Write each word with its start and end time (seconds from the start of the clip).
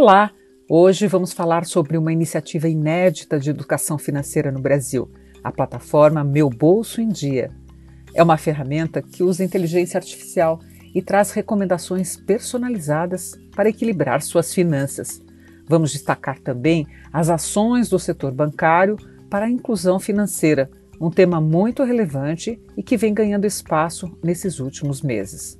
Olá! 0.00 0.30
Hoje 0.70 1.08
vamos 1.08 1.32
falar 1.32 1.66
sobre 1.66 1.98
uma 1.98 2.12
iniciativa 2.12 2.68
inédita 2.68 3.36
de 3.36 3.50
educação 3.50 3.98
financeira 3.98 4.52
no 4.52 4.60
Brasil, 4.60 5.10
a 5.42 5.50
plataforma 5.50 6.22
Meu 6.22 6.48
Bolso 6.48 7.00
em 7.00 7.08
Dia. 7.08 7.50
É 8.14 8.22
uma 8.22 8.36
ferramenta 8.36 9.02
que 9.02 9.24
usa 9.24 9.42
inteligência 9.42 9.98
artificial 9.98 10.60
e 10.94 11.02
traz 11.02 11.32
recomendações 11.32 12.16
personalizadas 12.16 13.36
para 13.56 13.70
equilibrar 13.70 14.22
suas 14.22 14.54
finanças. 14.54 15.20
Vamos 15.66 15.90
destacar 15.90 16.38
também 16.38 16.86
as 17.12 17.28
ações 17.28 17.88
do 17.88 17.98
setor 17.98 18.30
bancário 18.30 18.94
para 19.28 19.46
a 19.46 19.50
inclusão 19.50 19.98
financeira, 19.98 20.70
um 21.00 21.10
tema 21.10 21.40
muito 21.40 21.82
relevante 21.82 22.56
e 22.76 22.84
que 22.84 22.96
vem 22.96 23.12
ganhando 23.12 23.48
espaço 23.48 24.16
nesses 24.22 24.60
últimos 24.60 25.02
meses. 25.02 25.58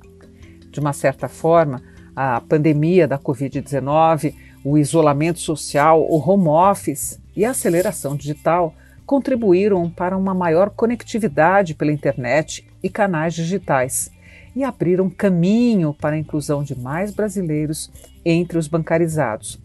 De 0.71 0.79
uma 0.79 0.93
certa 0.93 1.27
forma, 1.27 1.83
a 2.21 2.41
pandemia 2.41 3.07
da 3.07 3.17
Covid-19, 3.17 4.33
o 4.61 4.77
isolamento 4.77 5.39
social, 5.39 6.01
o 6.01 6.17
home 6.17 6.49
office 6.49 7.17
e 7.33 7.45
a 7.45 7.51
aceleração 7.51 8.13
digital 8.13 8.75
contribuíram 9.05 9.89
para 9.89 10.17
uma 10.17 10.33
maior 10.33 10.69
conectividade 10.69 11.73
pela 11.73 11.93
internet 11.93 12.67
e 12.83 12.89
canais 12.89 13.33
digitais 13.33 14.11
e 14.53 14.65
abriram 14.65 15.09
caminho 15.09 15.93
para 15.93 16.17
a 16.17 16.19
inclusão 16.19 16.61
de 16.61 16.77
mais 16.77 17.13
brasileiros 17.13 17.89
entre 18.25 18.57
os 18.57 18.67
bancarizados. 18.67 19.57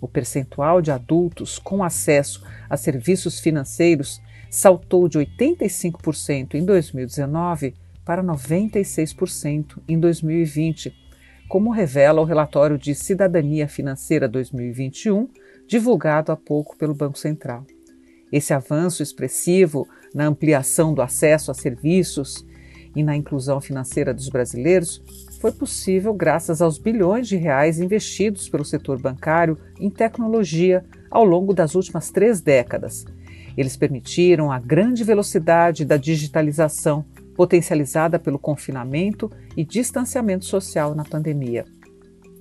O 0.00 0.06
percentual 0.06 0.80
de 0.80 0.92
adultos 0.92 1.58
com 1.58 1.82
acesso 1.82 2.40
a 2.70 2.76
serviços 2.76 3.40
financeiros 3.40 4.22
saltou 4.48 5.08
de 5.08 5.18
85% 5.18 6.54
em 6.54 6.64
2019 6.64 7.74
para 8.04 8.22
96% 8.22 9.78
em 9.88 9.98
2020 9.98 11.05
como 11.48 11.70
revela 11.70 12.20
o 12.20 12.24
relatório 12.24 12.76
de 12.76 12.94
Cidadania 12.94 13.68
Financeira 13.68 14.28
2021, 14.28 15.28
divulgado 15.66 16.32
há 16.32 16.36
pouco 16.36 16.76
pelo 16.76 16.94
Banco 16.94 17.18
Central. 17.18 17.64
Esse 18.32 18.52
avanço 18.52 19.02
expressivo 19.02 19.88
na 20.12 20.26
ampliação 20.26 20.92
do 20.92 21.02
acesso 21.02 21.50
a 21.50 21.54
serviços 21.54 22.44
e 22.94 23.02
na 23.02 23.14
inclusão 23.14 23.60
financeira 23.60 24.12
dos 24.12 24.28
brasileiros 24.28 25.02
foi 25.40 25.52
possível 25.52 26.12
graças 26.12 26.60
aos 26.60 26.78
bilhões 26.78 27.28
de 27.28 27.36
reais 27.36 27.78
investidos 27.78 28.48
pelo 28.48 28.64
setor 28.64 29.00
bancário 29.00 29.58
em 29.78 29.90
tecnologia 29.90 30.84
ao 31.10 31.24
longo 31.24 31.54
das 31.54 31.74
últimas 31.74 32.10
três 32.10 32.40
décadas. 32.40 33.04
Eles 33.56 33.76
permitiram 33.76 34.50
a 34.50 34.58
grande 34.58 35.04
velocidade 35.04 35.84
da 35.84 35.96
digitalização 35.96 37.04
potencializada 37.36 38.18
pelo 38.18 38.38
confinamento 38.38 39.30
e 39.56 39.64
distanciamento 39.64 40.46
social 40.46 40.94
na 40.94 41.04
pandemia. 41.04 41.64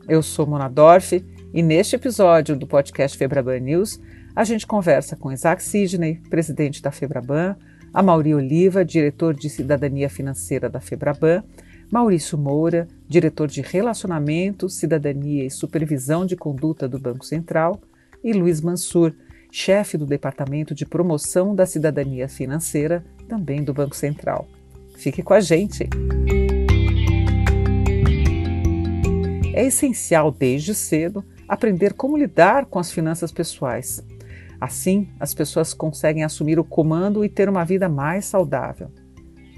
Eu 0.08 0.24
sou 0.24 0.48
Mona 0.48 0.70
Dorf 0.70 1.14
e 1.54 1.62
neste 1.62 1.96
episódio 1.96 2.56
do 2.56 2.66
podcast 2.66 3.18
Febraban 3.18 3.60
News 3.60 4.00
a 4.36 4.44
gente 4.44 4.66
conversa 4.68 5.16
com 5.16 5.32
Isaac 5.32 5.64
Sidney, 5.64 6.22
presidente 6.30 6.82
da 6.82 6.92
Febraban, 6.92 7.56
a 7.94 8.04
Mauri 8.04 8.34
Oliva, 8.34 8.84
diretor 8.84 9.34
de 9.34 9.50
Cidadania 9.50 10.10
Financeira 10.10 10.70
da 10.70 10.82
Febraban, 10.82 11.44
Maurício 11.92 12.38
Moura, 12.38 12.88
diretor 13.08 13.48
de 13.48 13.62
Relacionamento, 13.62 14.70
Cidadania 14.70 15.46
e 15.46 15.52
Supervisão 15.52 16.26
de 16.26 16.36
Conduta 16.36 16.88
do 16.88 17.00
Banco 17.00 17.26
Central, 17.26 17.80
e 18.24 18.34
Luiz 18.34 18.60
Mansur, 18.60 19.14
chefe 19.52 19.98
do 19.98 20.06
Departamento 20.06 20.76
de 20.76 20.86
Promoção 20.86 21.56
da 21.56 21.66
Cidadania 21.66 22.28
Financeira, 22.28 23.06
também 23.30 23.64
do 23.64 23.74
Banco 23.74 23.96
Central. 23.96 24.48
Fique 24.98 25.22
com 25.22 25.34
a 25.34 25.40
gente! 25.40 25.90
É 29.54 29.64
essencial, 29.64 30.32
desde 30.32 30.74
cedo, 30.74 31.24
aprender 31.48 31.94
como 31.94 32.18
lidar 32.18 32.66
com 32.66 32.80
as 32.80 32.92
finanças 32.92 33.32
pessoais. 33.32 34.04
Assim, 34.60 35.10
as 35.20 35.34
pessoas 35.34 35.74
conseguem 35.74 36.24
assumir 36.24 36.60
o 36.60 36.64
comando 36.64 37.24
e 37.24 37.30
ter 37.30 37.48
uma 37.48 37.64
vida 37.64 37.88
mais 37.88 38.26
saudável. 38.26 38.90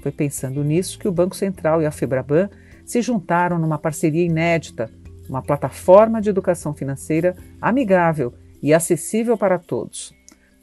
Foi 0.02 0.12
pensando 0.12 0.62
nisso 0.62 0.98
que 0.98 1.08
o 1.08 1.12
Banco 1.12 1.34
Central 1.34 1.82
e 1.82 1.86
a 1.86 1.90
Febraban 1.90 2.48
se 2.84 3.02
juntaram 3.02 3.58
numa 3.58 3.78
parceria 3.78 4.24
inédita, 4.24 4.90
uma 5.28 5.42
plataforma 5.42 6.20
de 6.20 6.30
educação 6.30 6.74
financeira 6.74 7.36
amigável 7.60 8.32
e 8.62 8.72
acessível 8.72 9.36
para 9.36 9.58
todos. 9.58 10.14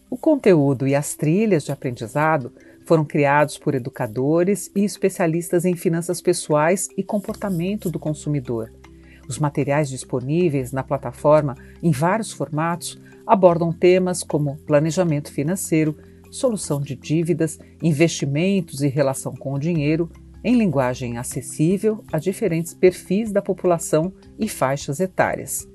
O 0.09 0.17
conteúdo 0.17 0.87
e 0.87 0.95
as 0.95 1.15
trilhas 1.15 1.63
de 1.63 1.71
aprendizado 1.71 2.53
foram 2.85 3.03
criados 3.03 3.57
por 3.57 3.75
educadores 3.75 4.71
e 4.75 4.85
especialistas 4.85 5.65
em 5.65 5.75
finanças 5.75 6.21
pessoais 6.21 6.87
e 6.95 7.03
comportamento 7.03 7.89
do 7.89 7.97
consumidor. 7.99 8.71
Os 9.27 9.39
materiais 9.39 9.89
disponíveis 9.89 10.71
na 10.71 10.83
plataforma, 10.83 11.55
em 11.81 11.89
vários 11.91 12.31
formatos, 12.31 13.01
abordam 13.25 13.73
temas 13.73 14.21
como 14.23 14.57
planejamento 14.67 15.31
financeiro, 15.31 15.97
solução 16.29 16.79
de 16.79 16.95
dívidas, 16.95 17.57
investimentos 17.81 18.83
e 18.83 18.87
relação 18.87 19.33
com 19.33 19.53
o 19.53 19.59
dinheiro, 19.59 20.11
em 20.43 20.55
linguagem 20.55 21.17
acessível 21.17 22.03
a 22.13 22.19
diferentes 22.19 22.75
perfis 22.75 23.31
da 23.31 23.41
população 23.41 24.13
e 24.37 24.47
faixas 24.47 24.99
etárias. 24.99 25.67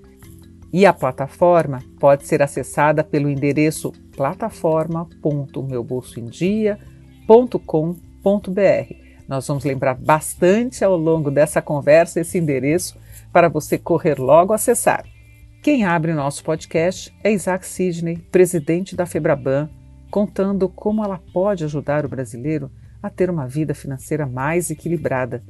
E 0.73 0.87
a 0.87 0.93
plataforma 0.93 1.83
pode 1.99 2.29
ser 2.29 2.41
acessada 2.41 3.03
pelo 3.03 3.29
endereço 3.29 3.91
plataforma.meubolsoemdia.com 4.15 7.00
www.ecoagro.com.br. 7.31 8.95
Nós 9.29 9.47
vamos 9.47 9.63
lembrar 9.65 9.95
bastante 9.95 10.85
ao 10.85 10.97
longo 10.97 11.31
dessa 11.31 11.63
conversa 11.63 12.21
esse 12.21 12.37
endereço 12.37 12.99
para 13.33 13.49
você 13.49 13.79
correr 13.79 14.19
logo 14.19 14.53
acessar. 14.53 15.05
Quem 15.63 15.85
abre 15.85 16.13
nosso 16.13 16.43
podcast 16.43 17.15
é 17.23 17.33
Isaac 17.33 17.65
Sidney, 17.65 18.17
presidente 18.17 18.97
da 18.97 19.07
Febraban, 19.07 19.71
contando 20.11 20.69
como 20.69 21.05
ela 21.05 21.21
pode 21.33 21.63
ajudar 21.63 22.05
o 22.05 22.09
brasileiro 22.09 22.69
a 23.01 23.09
ter 23.09 23.31
uma 23.31 23.47
vida 23.47 23.75
financeira 23.75 24.27
mais 24.27 24.69
equilibrada. 24.69 25.41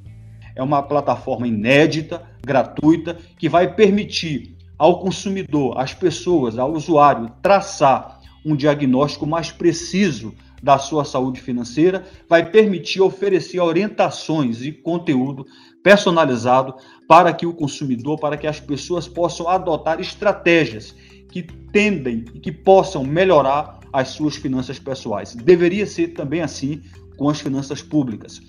É 0.54 0.62
uma 0.62 0.82
plataforma 0.82 1.48
inédita, 1.48 2.22
gratuita, 2.44 3.16
que 3.38 3.48
vai 3.48 3.74
permitir 3.74 4.54
ao 4.76 5.00
consumidor, 5.00 5.78
às 5.78 5.94
pessoas, 5.94 6.58
ao 6.58 6.72
usuário, 6.72 7.30
traçar 7.41 8.20
um 8.44 8.54
diagnóstico 8.54 9.26
mais 9.26 9.50
preciso 9.50 10.34
da 10.62 10.78
sua 10.78 11.04
saúde 11.04 11.41
financeira, 11.41 12.04
vai 12.28 12.50
permitir 12.50 13.00
oferecer 13.00 13.60
orientações 13.60 14.62
e 14.62 14.72
conteúdo 14.72 15.47
personalizado 15.82 16.75
para 17.09 17.32
que 17.32 17.47
o 17.47 17.54
consumidor, 17.54 18.19
para 18.19 18.37
que 18.37 18.47
as 18.47 18.60
pessoas 18.60 19.09
possam 19.09 19.48
adotar 19.48 20.00
estratégias 20.00 20.94
que 21.31 21.43
tendem 21.43 22.25
e 22.34 22.41
que 22.41 22.53
possam 22.53 23.04
melhorar 23.04 23.81
as 23.93 24.09
suas 24.09 24.37
finanças 24.37 24.78
pessoais. 24.78 25.34
Deveria 25.34 25.87
ser 25.87 26.09
também 26.09 26.43
assim 26.43 26.82
com 27.16 27.28
as 27.28 27.41
finanças 27.41 27.82
públicas. 27.82 28.41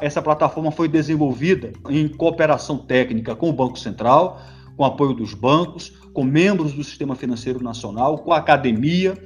Essa 0.00 0.20
plataforma 0.20 0.70
foi 0.70 0.88
desenvolvida 0.88 1.72
em 1.88 2.06
cooperação 2.06 2.78
técnica 2.78 3.34
com 3.34 3.48
o 3.48 3.52
Banco 3.52 3.78
Central, 3.78 4.40
com 4.76 4.84
apoio 4.84 5.14
dos 5.14 5.32
bancos, 5.32 5.92
com 6.12 6.22
membros 6.22 6.72
do 6.72 6.84
Sistema 6.84 7.14
Financeiro 7.14 7.62
Nacional, 7.62 8.18
com 8.18 8.32
a 8.32 8.38
academia 8.38 9.16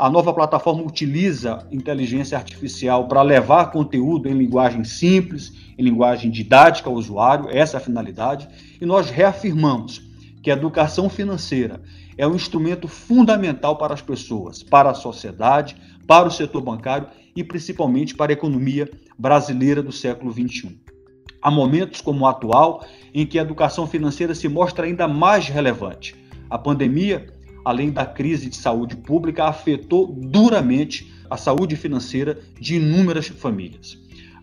a 0.00 0.08
nova 0.08 0.32
plataforma 0.32 0.82
utiliza 0.82 1.66
inteligência 1.70 2.38
artificial 2.38 3.06
para 3.06 3.20
levar 3.20 3.70
conteúdo 3.70 4.30
em 4.30 4.32
linguagem 4.32 4.82
simples, 4.82 5.52
em 5.76 5.82
linguagem 5.82 6.30
didática 6.30 6.88
ao 6.88 6.96
usuário, 6.96 7.50
essa 7.50 7.76
é 7.76 7.78
a 7.78 7.82
finalidade, 7.82 8.48
e 8.80 8.86
nós 8.86 9.10
reafirmamos 9.10 10.00
que 10.42 10.50
a 10.50 10.54
educação 10.54 11.10
financeira 11.10 11.82
é 12.16 12.26
um 12.26 12.34
instrumento 12.34 12.88
fundamental 12.88 13.76
para 13.76 13.92
as 13.92 14.00
pessoas, 14.00 14.62
para 14.62 14.88
a 14.88 14.94
sociedade, 14.94 15.76
para 16.06 16.26
o 16.26 16.30
setor 16.30 16.62
bancário 16.62 17.08
e 17.36 17.44
principalmente 17.44 18.14
para 18.14 18.32
a 18.32 18.38
economia 18.38 18.90
brasileira 19.18 19.82
do 19.82 19.92
século 19.92 20.32
XXI. 20.32 20.80
Há 21.42 21.50
momentos 21.50 22.00
como 22.00 22.24
o 22.24 22.26
atual 22.26 22.86
em 23.12 23.26
que 23.26 23.38
a 23.38 23.42
educação 23.42 23.86
financeira 23.86 24.34
se 24.34 24.48
mostra 24.48 24.86
ainda 24.86 25.06
mais 25.06 25.46
relevante. 25.46 26.16
A 26.48 26.56
pandemia 26.56 27.26
além 27.64 27.90
da 27.90 28.06
crise 28.06 28.48
de 28.48 28.56
saúde 28.56 28.96
pública, 28.96 29.44
afetou 29.44 30.06
duramente 30.06 31.12
a 31.28 31.36
saúde 31.36 31.76
financeira 31.76 32.38
de 32.58 32.76
inúmeras 32.76 33.28
famílias. 33.28 33.98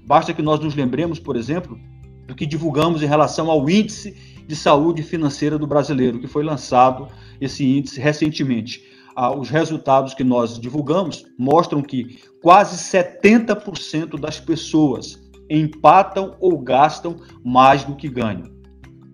Basta 0.06 0.34
que 0.34 0.42
nós 0.42 0.60
nos 0.60 0.76
lembremos, 0.76 1.20
por 1.20 1.36
exemplo, 1.36 1.78
do 2.26 2.36
que 2.36 2.46
divulgamos 2.46 3.02
em 3.02 3.08
relação 3.08 3.50
ao 3.52 3.70
índice 3.70 4.16
de 4.48 4.56
saúde 4.56 5.04
financeira 5.04 5.58
do 5.58 5.68
brasileiro, 5.68 6.20
que 6.20 6.28
foi 6.28 6.44
lançado 6.44 7.08
esse 7.42 7.66
índice 7.66 8.00
recentemente. 8.00 8.82
Ah, 9.16 9.36
os 9.36 9.50
resultados 9.50 10.14
que 10.14 10.24
nós 10.24 10.60
divulgamos 10.60 11.26
mostram 11.38 11.82
que 11.82 12.20
quase 12.42 12.78
70% 12.78 14.20
das 14.20 14.40
pessoas 14.40 15.22
empatam 15.50 16.36
ou 16.40 16.58
gastam 16.60 17.18
mais 17.44 17.84
do 17.84 17.96
que 17.96 18.08
ganham. 18.08 18.56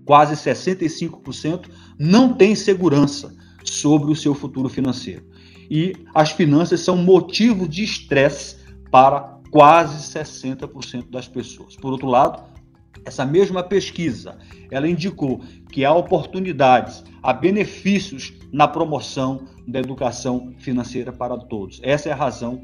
Quase 0.05 0.35
65% 0.35 1.69
não 1.97 2.33
têm 2.33 2.55
segurança 2.55 3.33
sobre 3.63 4.11
o 4.11 4.15
seu 4.15 4.33
futuro 4.33 4.69
financeiro. 4.69 5.25
E 5.69 5.93
as 6.13 6.31
finanças 6.31 6.81
são 6.81 6.97
motivo 6.97 7.67
de 7.67 7.83
estresse 7.83 8.57
para 8.91 9.39
quase 9.49 9.97
60% 10.13 11.09
das 11.09 11.27
pessoas. 11.27 11.75
Por 11.75 11.91
outro 11.91 12.07
lado, 12.07 12.43
essa 13.05 13.25
mesma 13.25 13.63
pesquisa, 13.63 14.37
ela 14.71 14.87
indicou 14.87 15.41
que 15.71 15.83
há 15.83 15.93
oportunidades, 15.93 17.03
há 17.21 17.33
benefícios 17.33 18.33
na 18.51 18.67
promoção 18.67 19.45
da 19.67 19.79
educação 19.79 20.53
financeira 20.57 21.11
para 21.11 21.37
todos. 21.37 21.79
Essa 21.83 22.09
é 22.09 22.11
a 22.11 22.15
razão, 22.15 22.63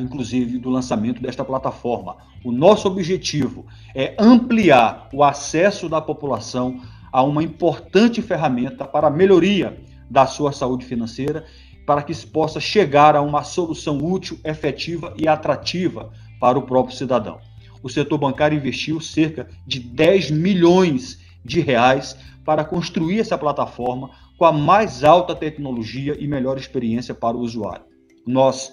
inclusive, 0.00 0.58
do 0.58 0.70
lançamento 0.70 1.20
desta 1.20 1.44
plataforma. 1.44 2.16
O 2.44 2.52
nosso 2.52 2.88
objetivo 2.88 3.66
é 3.94 4.14
ampliar 4.18 5.08
o 5.12 5.22
acesso 5.22 5.88
da 5.88 6.00
população 6.00 6.80
a 7.12 7.22
uma 7.22 7.42
importante 7.42 8.22
ferramenta 8.22 8.84
para 8.84 9.08
a 9.08 9.10
melhoria 9.10 9.80
da 10.10 10.26
sua 10.26 10.52
saúde 10.52 10.84
financeira, 10.84 11.44
para 11.86 12.02
que 12.02 12.12
se 12.12 12.26
possa 12.26 12.60
chegar 12.60 13.14
a 13.14 13.22
uma 13.22 13.44
solução 13.44 13.98
útil, 13.98 14.38
efetiva 14.44 15.14
e 15.16 15.28
atrativa 15.28 16.10
para 16.40 16.58
o 16.58 16.62
próprio 16.62 16.96
cidadão. 16.96 17.38
O 17.82 17.88
setor 17.88 18.18
bancário 18.18 18.58
investiu 18.58 19.00
cerca 19.00 19.48
de 19.66 19.80
10 19.80 20.30
milhões 20.30 21.20
de 21.44 21.60
reais 21.60 22.16
para 22.44 22.64
construir 22.64 23.20
essa 23.20 23.38
plataforma 23.38 24.10
com 24.36 24.44
a 24.44 24.52
mais 24.52 25.04
alta 25.04 25.34
tecnologia 25.34 26.16
e 26.18 26.26
melhor 26.26 26.58
experiência 26.58 27.14
para 27.14 27.36
o 27.36 27.40
usuário. 27.40 27.84
Nós 28.26 28.72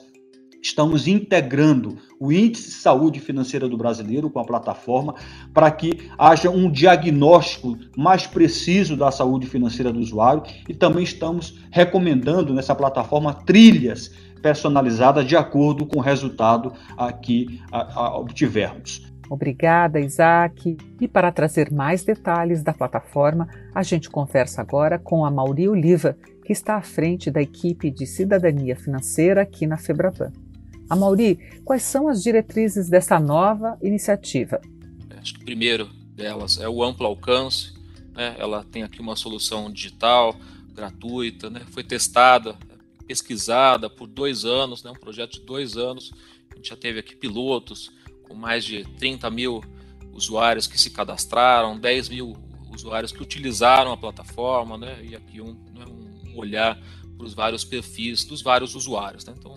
estamos 0.61 1.07
integrando 1.07 1.97
o 2.19 2.31
índice 2.31 2.69
de 2.69 2.75
saúde 2.75 3.19
financeira 3.19 3.67
do 3.67 3.77
brasileiro 3.77 4.29
com 4.29 4.39
a 4.39 4.45
plataforma 4.45 5.15
para 5.53 5.69
que 5.71 6.09
haja 6.17 6.49
um 6.49 6.69
diagnóstico 6.69 7.77
mais 7.95 8.25
preciso 8.25 8.97
da 8.97 9.11
saúde 9.11 9.47
financeira 9.47 9.91
do 9.91 9.99
usuário 9.99 10.43
e 10.67 10.73
também 10.73 11.03
estamos 11.03 11.59
recomendando 11.71 12.53
nessa 12.53 12.75
plataforma 12.75 13.33
trilhas 13.33 14.11
personalizadas 14.41 15.25
de 15.25 15.35
acordo 15.35 15.85
com 15.85 15.99
o 15.99 16.01
resultado 16.01 16.73
que 17.21 17.59
obtivermos. 18.15 19.05
Obrigada, 19.29 19.99
Isaac. 19.99 20.77
E 21.01 21.07
para 21.07 21.31
trazer 21.31 21.71
mais 21.71 22.03
detalhes 22.03 22.63
da 22.63 22.73
plataforma, 22.73 23.47
a 23.75 23.83
gente 23.83 24.09
conversa 24.09 24.61
agora 24.61 24.97
com 24.97 25.25
a 25.25 25.31
Mauri 25.31 25.67
Oliva, 25.67 26.15
que 26.45 26.53
está 26.53 26.75
à 26.75 26.81
frente 26.81 27.29
da 27.29 27.41
equipe 27.41 27.91
de 27.91 28.05
cidadania 28.05 28.75
financeira 28.75 29.41
aqui 29.41 29.67
na 29.67 29.77
Febraban. 29.77 30.31
Mauri, 30.95 31.39
quais 31.65 31.83
são 31.83 32.07
as 32.07 32.23
diretrizes 32.23 32.89
dessa 32.89 33.19
nova 33.19 33.77
iniciativa? 33.81 34.61
Acho 35.19 35.33
que 35.33 35.41
o 35.41 35.45
primeiro 35.45 35.89
delas 36.13 36.57
é 36.57 36.67
o 36.67 36.83
amplo 36.83 37.05
alcance. 37.05 37.73
Né? 38.15 38.35
Ela 38.39 38.63
tem 38.63 38.83
aqui 38.83 38.99
uma 38.99 39.15
solução 39.15 39.71
digital, 39.71 40.35
gratuita, 40.73 41.49
né? 41.49 41.61
foi 41.71 41.83
testada, 41.83 42.57
pesquisada 43.05 43.89
por 43.89 44.07
dois 44.07 44.45
anos, 44.45 44.83
né? 44.83 44.91
um 44.91 44.99
projeto 44.99 45.33
de 45.33 45.41
dois 45.41 45.77
anos. 45.77 46.11
A 46.51 46.55
gente 46.55 46.69
já 46.69 46.75
teve 46.75 46.99
aqui 46.99 47.15
pilotos 47.15 47.91
com 48.23 48.33
mais 48.33 48.65
de 48.65 48.83
30 48.97 49.29
mil 49.29 49.63
usuários 50.11 50.65
que 50.65 50.79
se 50.79 50.89
cadastraram, 50.89 51.79
10 51.79 52.09
mil 52.09 52.35
usuários 52.73 53.11
que 53.11 53.21
utilizaram 53.21 53.91
a 53.91 53.97
plataforma, 53.97 54.77
né? 54.77 54.99
e 55.03 55.15
aqui 55.15 55.41
um, 55.41 55.53
né, 55.73 55.85
um 55.85 56.37
olhar 56.37 56.79
para 57.17 57.25
os 57.25 57.33
vários 57.33 57.63
perfis 57.63 58.23
dos 58.23 58.41
vários 58.41 58.75
usuários. 58.75 59.25
Né? 59.25 59.33
Então, 59.37 59.55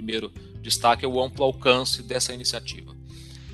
primeiro 0.00 0.32
destaque 0.62 1.04
é 1.04 1.08
o 1.08 1.22
amplo 1.22 1.44
alcance 1.44 2.02
dessa 2.02 2.32
iniciativa. 2.32 2.96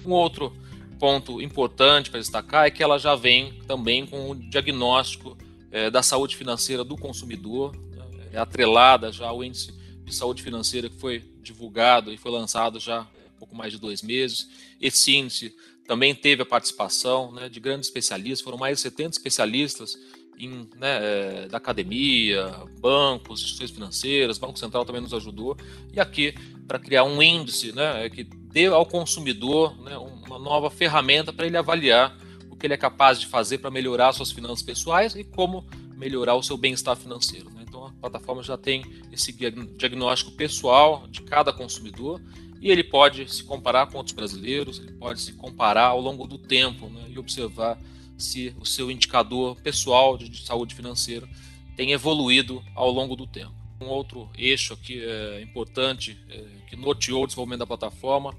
Um 0.05 0.13
outro 0.13 0.57
ponto 0.99 1.43
importante 1.43 2.09
para 2.09 2.21
destacar 2.21 2.67
é 2.67 2.71
que 2.71 2.83
ela 2.83 2.99
já 2.99 3.17
vem 3.17 3.61
também 3.67 4.07
com 4.07 4.31
o 4.31 4.35
diagnóstico 4.35 5.37
é, 5.73 5.91
da 5.91 6.03
saúde 6.03 6.37
financeira 6.37 6.85
do 6.85 6.97
consumidor, 6.97 7.77
né? 7.77 8.29
é 8.33 8.39
atrelada 8.39 9.11
já 9.11 9.27
ao 9.27 9.43
índice 9.43 9.75
de 10.05 10.15
saúde 10.15 10.43
financeira 10.43 10.89
que 10.89 10.97
foi 10.97 11.19
divulgado 11.43 12.13
e 12.13 12.17
foi 12.17 12.31
lançado 12.31 12.79
já 12.79 13.01
há 13.01 13.39
pouco 13.39 13.55
mais 13.57 13.73
de 13.73 13.81
dois 13.81 14.01
meses. 14.01 14.49
Esse 14.81 15.17
índice 15.17 15.53
também 15.87 16.15
teve 16.15 16.43
a 16.43 16.47
participação 16.47 17.33
né, 17.33 17.49
de 17.49 17.59
grandes 17.59 17.89
especialistas, 17.89 18.41
foram 18.41 18.57
mais 18.57 18.79
de 18.79 18.83
70 18.83 19.11
especialistas 19.11 19.99
em, 20.39 20.69
né, 20.77 20.99
é, 21.01 21.49
da 21.49 21.59
academia, 21.59 22.53
bancos, 22.81 23.41
instituições 23.41 23.71
financeiras, 23.71 24.39
Banco 24.39 24.59
Central 24.59 24.85
também 24.85 25.01
nos 25.01 25.15
ajudou, 25.15 25.57
e 25.93 26.01
aqui 26.01 26.35
para 26.67 26.79
criar 26.79 27.05
um 27.05 27.23
índice 27.23 27.73
né, 27.73 28.09
que 28.11 28.25
dê 28.25 28.67
ao 28.67 28.87
consumidor 28.87 29.77
né, 29.83 29.97
uma 29.97 30.39
nova 30.39 30.71
ferramenta 30.71 31.33
para 31.33 31.47
ele 31.47 31.57
avaliar 31.57 32.17
o 32.51 32.57
que 32.57 32.67
ele 32.67 32.75
é 32.75 32.79
capaz 32.79 33.21
de 33.21 33.27
fazer 33.27 33.59
para 33.59 33.71
melhorar 33.71 34.13
suas 34.13 34.33
finanças 34.33 34.63
pessoais 34.63 35.15
e 35.15 35.23
como 35.23 35.65
melhorar 35.95 36.35
o 36.35 36.43
seu 36.43 36.57
bem-estar 36.57 36.97
financeiro. 36.97 37.51
Né? 37.51 37.65
Então 37.69 37.87
a 37.87 37.93
plataforma 37.93 38.43
já 38.43 38.57
tem 38.57 38.85
esse 39.13 39.33
diagnóstico 39.77 40.33
pessoal 40.33 41.07
de 41.09 41.23
cada 41.23 41.53
consumidor 41.53 42.21
e 42.61 42.71
ele 42.71 42.83
pode 42.83 43.33
se 43.33 43.45
comparar 43.45 43.87
com 43.87 43.99
outros 43.99 44.15
brasileiros, 44.15 44.79
ele 44.79 44.93
pode 44.93 45.21
se 45.21 45.33
comparar 45.35 45.89
ao 45.89 46.01
longo 46.01 46.27
do 46.27 46.39
tempo 46.39 46.89
né, 46.89 47.05
e 47.09 47.19
observar 47.19 47.79
se 48.19 48.55
o 48.61 48.65
seu 48.65 48.91
indicador 48.91 49.57
pessoal 49.57 50.17
de, 50.17 50.45
saúde 50.45 50.75
financeira 50.75 51.29
tem 51.77 51.93
evoluído 51.93 52.63
ao 52.75 52.91
longo 52.91 53.15
do 53.15 53.27
tempo. 53.27 53.55
Um 53.81 53.87
outro 53.87 54.31
eixo 54.37 54.73
aqui 54.73 55.03
é, 55.03 55.43
importante 55.43 56.19
é, 56.31 56.45
que 56.69 56.77
norteou 56.77 57.25
o 57.25 57.27
desenvolvimento 57.27 57.61
da 57.61 57.67
plataforma 57.67 58.35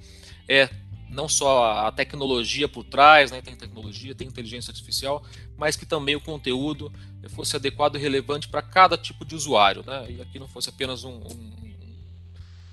é 0.47 0.69
não 1.09 1.29
só 1.29 1.87
a 1.87 1.91
tecnologia 1.91 2.67
por 2.67 2.83
trás, 2.83 3.31
né, 3.31 3.41
tem 3.41 3.55
tecnologia, 3.55 4.13
tem 4.13 4.27
inteligência 4.27 4.71
artificial, 4.71 5.23
mas 5.57 5.75
que 5.75 5.85
também 5.85 6.15
o 6.15 6.21
conteúdo 6.21 6.91
fosse 7.29 7.55
adequado 7.55 7.95
e 7.95 7.99
relevante 7.99 8.49
para 8.49 8.61
cada 8.61 8.97
tipo 8.97 9.23
de 9.23 9.33
usuário, 9.33 9.83
né, 9.85 10.05
e 10.09 10.21
aqui 10.21 10.37
não 10.37 10.47
fosse 10.47 10.69
apenas 10.69 11.03
um, 11.03 11.15
um 11.15 11.66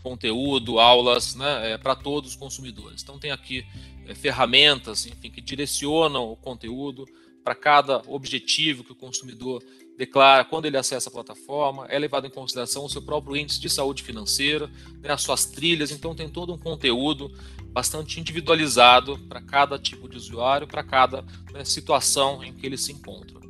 conteúdo, 0.05 0.79
aulas 0.79 1.35
né, 1.35 1.73
é, 1.73 1.79
para 1.79 1.97
todos 1.97 2.33
os 2.33 2.37
consumidores. 2.37 3.03
Então 3.03 3.19
tem 3.19 3.31
aqui 3.31 3.65
é, 4.07 4.15
ferramentas 4.15 5.07
enfim, 5.07 5.31
que 5.31 5.41
direcionam 5.41 6.31
o 6.31 6.37
conteúdo 6.37 7.07
para 7.43 7.55
cada 7.55 8.03
objetivo 8.07 8.85
que 8.85 8.93
o 8.93 8.95
consumidor 8.95 9.65
declara 9.97 10.45
quando 10.45 10.67
ele 10.67 10.77
acessa 10.77 11.09
a 11.09 11.13
plataforma, 11.13 11.87
é 11.89 11.99
levado 11.99 12.27
em 12.27 12.31
consideração 12.31 12.85
o 12.85 12.89
seu 12.89 13.01
próprio 13.01 13.37
índice 13.37 13.61
de 13.61 13.71
saúde 13.71 14.03
financeira, 14.03 14.71
né, 15.01 15.11
as 15.11 15.23
suas 15.23 15.47
trilhas, 15.47 15.91
então 15.91 16.15
tem 16.15 16.29
todo 16.29 16.53
um 16.53 16.59
conteúdo 16.59 17.33
bastante 17.73 18.21
individualizado 18.21 19.19
para 19.21 19.41
cada 19.41 19.79
tipo 19.79 20.09
de 20.09 20.17
usuário, 20.17 20.67
para 20.67 20.85
cada 20.85 21.23
né, 21.53 21.65
situação 21.65 22.45
em 22.45 22.53
que 22.53 22.67
ele 22.67 22.77
se 22.77 22.93
encontra. 22.93 23.41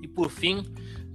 E 0.00 0.06
por 0.06 0.30
fim, 0.30 0.64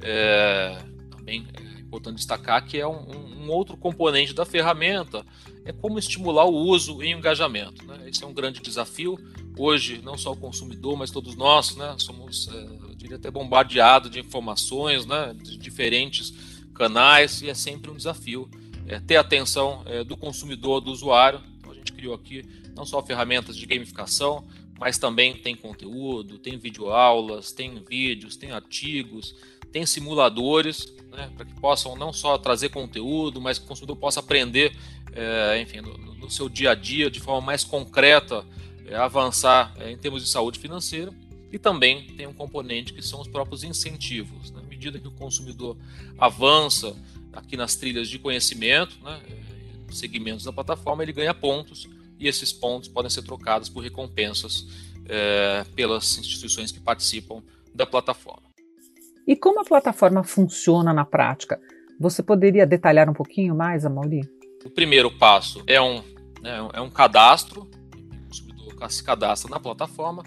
é, 0.01 0.77
também 1.09 1.47
é 1.53 1.66
importante 1.87 2.17
destacar 2.17 2.65
que 2.65 2.77
é 2.77 2.87
um, 2.87 3.45
um, 3.45 3.49
outro 3.49 3.77
componente 3.77 4.33
da 4.33 4.45
ferramenta, 4.45 5.25
é 5.65 5.71
como 5.71 5.97
estimular 5.97 6.45
o 6.45 6.53
uso 6.53 7.01
e 7.01 7.13
o 7.13 7.17
engajamento. 7.17 7.85
Né? 7.85 8.09
Esse 8.09 8.23
é 8.23 8.27
um 8.27 8.33
grande 8.33 8.61
desafio. 8.61 9.17
Hoje, 9.57 10.01
não 10.03 10.17
só 10.17 10.33
o 10.33 10.37
consumidor, 10.37 10.97
mas 10.97 11.09
todos 11.09 11.35
nós 11.35 11.75
né, 11.75 11.95
somos, 11.97 12.47
é, 12.49 12.89
eu 12.89 12.95
diria 12.95 13.15
até, 13.15 13.31
bombardeados 13.31 14.11
de 14.11 14.19
informações 14.19 15.05
né, 15.05 15.33
de 15.41 15.57
diferentes 15.57 16.33
canais 16.75 17.41
e 17.41 17.49
é 17.49 17.53
sempre 17.55 17.89
um 17.89 17.95
desafio 17.95 18.49
é, 18.85 18.99
ter 18.99 19.15
atenção 19.15 19.81
é, 19.85 20.03
do 20.03 20.15
consumidor, 20.15 20.81
do 20.81 20.91
usuário. 20.91 21.41
Então, 21.57 21.71
a 21.71 21.75
gente 21.75 21.91
criou 21.93 22.13
aqui 22.13 22.43
não 22.75 22.85
só 22.85 23.01
ferramentas 23.01 23.57
de 23.57 23.65
gamificação, 23.65 24.45
mas 24.79 24.99
também 24.99 25.35
tem 25.35 25.55
conteúdo, 25.55 26.37
tem 26.37 26.57
videoaulas, 26.57 27.51
tem 27.51 27.81
vídeos, 27.83 28.35
tem 28.35 28.51
artigos, 28.51 29.35
tem 29.71 29.85
simuladores 29.85 30.93
né, 31.17 31.31
para 31.35 31.45
que 31.45 31.53
possam 31.55 31.95
não 31.95 32.13
só 32.13 32.37
trazer 32.37 32.69
conteúdo, 32.69 33.41
mas 33.41 33.57
que 33.57 33.65
o 33.65 33.67
consumidor 33.67 33.95
possa 33.95 34.19
aprender, 34.19 34.77
é, 35.11 35.59
enfim, 35.59 35.81
no, 35.81 35.97
no, 35.97 36.29
seu 36.29 36.47
dia 36.47 36.71
a 36.71 36.75
dia, 36.75 37.09
de 37.09 37.19
forma 37.19 37.41
mais 37.41 37.63
concreta, 37.63 38.45
é, 38.85 38.95
avançar 38.95 39.73
é, 39.79 39.91
em 39.91 39.97
termos 39.97 40.23
de 40.23 40.29
saúde 40.29 40.59
financeira. 40.59 41.11
E 41.51 41.57
também 41.57 42.05
tem 42.15 42.27
um 42.27 42.33
componente 42.33 42.93
que 42.93 43.01
são 43.01 43.21
os 43.21 43.27
próprios 43.27 43.63
incentivos. 43.63 44.51
Né? 44.51 44.59
À 44.63 44.67
medida 44.67 44.99
que 44.99 45.07
o 45.07 45.11
consumidor 45.11 45.77
avança 46.17 46.95
aqui 47.33 47.57
nas 47.57 47.75
trilhas 47.75 48.09
de 48.09 48.19
conhecimento, 48.19 48.97
né, 49.01 49.19
é, 49.27 49.93
segmentos 49.93 50.43
da 50.43 50.53
plataforma, 50.53 51.01
ele 51.01 51.13
ganha 51.13 51.33
pontos 51.33 51.87
e 52.19 52.27
esses 52.27 52.53
pontos 52.53 52.89
podem 52.89 53.09
ser 53.09 53.23
trocados 53.23 53.69
por 53.69 53.81
recompensas 53.81 54.67
é, 55.07 55.65
pelas 55.75 56.17
instituições 56.17 56.71
que 56.71 56.79
participam 56.79 57.41
da 57.73 57.85
plataforma. 57.85 58.46
E 59.27 59.35
como 59.35 59.59
a 59.59 59.65
plataforma 59.65 60.23
funciona 60.23 60.93
na 60.93 61.03
prática? 61.03 61.59
Você 61.99 62.23
poderia 62.23 62.65
detalhar 62.65 63.09
um 63.09 63.13
pouquinho 63.13 63.53
mais, 63.53 63.85
Amauri? 63.85 64.21
O 64.63 64.69
primeiro 64.69 65.11
passo 65.11 65.61
é 65.67 65.81
um, 65.81 66.01
né, 66.41 66.69
é 66.73 66.79
um 66.79 66.89
cadastro, 66.89 67.69
o 67.93 68.27
consumidor 68.27 68.91
se 68.91 69.03
cadastra 69.03 69.51
na 69.51 69.59
plataforma, 69.59 70.23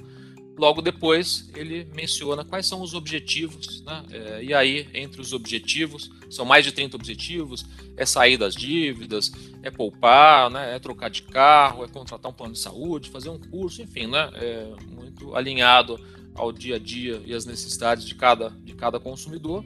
logo 0.58 0.82
depois 0.82 1.50
ele 1.54 1.88
menciona 1.94 2.44
quais 2.44 2.66
são 2.66 2.82
os 2.82 2.92
objetivos, 2.92 3.82
né? 3.84 4.04
É, 4.10 4.44
e 4.44 4.52
aí, 4.52 4.86
entre 4.92 5.22
os 5.22 5.32
objetivos, 5.32 6.10
são 6.28 6.44
mais 6.44 6.66
de 6.66 6.72
30 6.72 6.96
objetivos, 6.96 7.64
é 7.96 8.04
sair 8.04 8.36
das 8.36 8.54
dívidas, 8.54 9.32
é 9.62 9.70
poupar, 9.70 10.50
né? 10.50 10.76
é 10.76 10.78
trocar 10.78 11.08
de 11.08 11.22
carro, 11.22 11.84
é 11.84 11.88
contratar 11.88 12.30
um 12.30 12.34
plano 12.34 12.52
de 12.52 12.58
saúde, 12.58 13.08
fazer 13.08 13.30
um 13.30 13.38
curso, 13.38 13.80
enfim, 13.80 14.06
né? 14.06 14.30
é 14.34 14.74
muito 14.90 15.34
alinhado 15.34 15.98
ao 16.34 16.52
dia 16.52 16.76
a 16.76 16.78
dia 16.78 17.22
e 17.24 17.34
às 17.34 17.44
necessidades 17.44 18.04
de 18.04 18.14
cada, 18.14 18.50
de 18.50 18.74
cada 18.74 18.98
consumidor. 18.98 19.64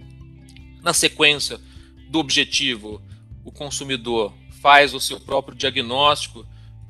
Na 0.82 0.92
sequência 0.92 1.60
do 2.08 2.18
objetivo, 2.18 3.02
o 3.44 3.52
consumidor 3.52 4.32
faz 4.60 4.94
o 4.94 5.00
seu 5.00 5.20
próprio 5.20 5.56
diagnóstico 5.56 6.46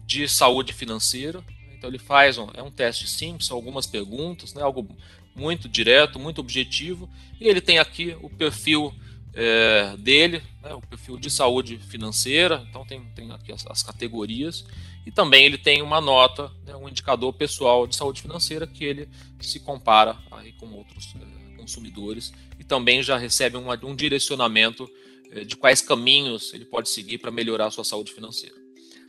de 0.07 0.29
saúde 0.29 0.73
financeira. 0.73 1.45
Então 1.77 1.91
ele 1.91 1.99
faz 1.99 2.39
um, 2.39 2.49
é 2.55 2.63
um 2.63 2.71
teste 2.71 3.09
simples, 3.09 3.51
algumas 3.51 3.87
perguntas, 3.87 4.55
né? 4.55 4.63
algo 4.63 4.89
muito 5.35 5.69
direto, 5.69 6.19
muito 6.19 6.41
objetivo. 6.41 7.09
E 7.41 7.49
ele 7.49 7.61
tem 7.61 7.79
aqui 7.79 8.17
o 8.23 8.31
perfil 8.31 8.95
é, 9.35 9.97
dele, 9.99 10.43
né? 10.63 10.73
o 10.75 10.81
perfil 10.81 11.19
de 11.19 11.31
saúde 11.31 11.79
financeira. 11.79 12.65
Então 12.69 12.87
tem, 12.87 13.05
tem 13.15 13.31
aqui 13.33 13.53
as, 13.53 13.67
as 13.67 13.83
categorias. 13.83 14.65
E 15.05 15.11
também 15.11 15.45
ele 15.45 15.59
tem 15.59 15.83
uma 15.83 16.01
nota, 16.01 16.51
né? 16.65 16.75
um 16.77 16.89
indicador 16.89 17.33
pessoal 17.33 17.87
de 17.87 17.97
saúde 17.97 18.23
financeira 18.23 18.67
que 18.67 18.85
ele 18.85 19.09
se 19.41 19.61
compara 19.61 20.17
aí 20.31 20.53
com 20.53 20.71
outros 20.73 21.15
é, 21.17 21.57
consumidores 21.57 22.33
e 22.59 22.65
também 22.65 23.03
já 23.03 23.19
recebe 23.19 23.57
um, 23.57 23.71
um 23.83 23.95
direcionamento 23.95 24.89
é, 25.31 25.45
de 25.45 25.57
quais 25.57 25.83
caminhos 25.83 26.55
ele 26.55 26.65
pode 26.65 26.89
seguir 26.89 27.19
para 27.19 27.31
melhorar 27.31 27.67
a 27.67 27.71
sua 27.71 27.85
saúde 27.85 28.13
financeira. 28.13 28.55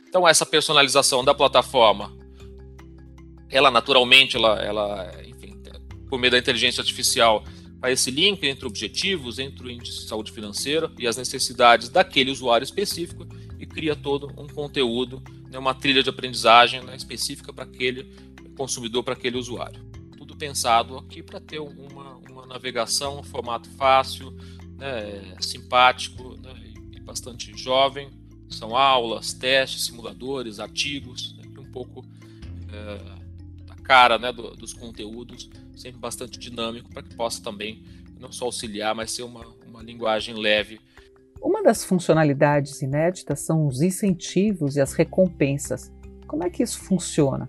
Então 0.08 0.26
essa 0.26 0.44
personalização 0.44 1.24
da 1.24 1.34
plataforma, 1.34 2.14
ela 3.48 3.70
naturalmente, 3.70 4.36
ela, 4.36 4.60
ela 4.62 5.12
enfim, 5.26 5.62
por 6.08 6.18
meio 6.18 6.30
da 6.30 6.38
inteligência 6.38 6.80
artificial, 6.80 7.44
faz 7.80 8.00
esse 8.00 8.10
link 8.10 8.42
entre 8.44 8.66
objetivos, 8.66 9.38
entre 9.38 9.66
o 9.66 9.70
índice 9.70 10.00
de 10.00 10.08
saúde 10.08 10.32
financeira 10.32 10.90
e 10.98 11.06
as 11.06 11.16
necessidades 11.16 11.88
daquele 11.88 12.30
usuário 12.30 12.64
específico 12.64 13.26
e 13.58 13.66
cria 13.66 13.94
todo 13.96 14.28
um 14.40 14.46
conteúdo, 14.46 15.22
né, 15.50 15.58
uma 15.58 15.74
trilha 15.74 16.02
de 16.02 16.10
aprendizagem 16.10 16.82
né, 16.82 16.96
específica 16.96 17.52
para 17.52 17.64
aquele 17.64 18.10
consumidor, 18.56 19.02
para 19.02 19.14
aquele 19.14 19.36
usuário. 19.36 19.84
Tudo 20.16 20.36
pensado 20.36 20.96
aqui 20.98 21.22
para 21.22 21.40
ter 21.40 21.60
uma, 21.60 22.16
uma 22.30 22.46
navegação, 22.46 23.20
um 23.20 23.22
formato 23.22 23.68
fácil, 23.70 24.32
né, 24.76 25.36
simpático 25.40 26.36
né, 26.42 26.54
e 26.92 27.00
bastante 27.00 27.56
jovem. 27.56 28.10
São 28.48 28.76
aulas, 28.76 29.32
testes, 29.32 29.84
simuladores, 29.84 30.60
artigos, 30.60 31.34
né, 31.36 31.44
um 31.58 31.70
pouco 31.70 32.04
a 32.68 33.15
cara 33.86 34.18
né, 34.18 34.32
do, 34.32 34.54
dos 34.56 34.72
conteúdos, 34.72 35.48
sempre 35.74 35.98
bastante 35.98 36.38
dinâmico 36.38 36.90
para 36.90 37.02
que 37.02 37.14
possa 37.14 37.42
também 37.42 37.84
não 38.18 38.32
só 38.32 38.46
auxiliar, 38.46 38.94
mas 38.94 39.12
ser 39.12 39.22
uma, 39.22 39.46
uma 39.66 39.82
linguagem 39.82 40.34
leve. 40.34 40.80
Uma 41.40 41.62
das 41.62 41.84
funcionalidades 41.84 42.82
inéditas 42.82 43.40
são 43.40 43.66
os 43.66 43.80
incentivos 43.80 44.76
e 44.76 44.80
as 44.80 44.94
recompensas. 44.94 45.92
Como 46.26 46.42
é 46.42 46.50
que 46.50 46.62
isso 46.62 46.80
funciona? 46.80 47.48